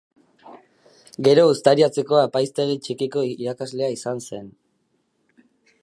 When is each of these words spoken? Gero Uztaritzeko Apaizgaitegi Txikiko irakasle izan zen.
Gero 1.27 1.43
Uztaritzeko 1.49 2.19
Apaizgaitegi 2.21 2.79
Txikiko 2.87 3.27
irakasle 3.35 3.91
izan 3.99 4.27
zen. 4.31 4.49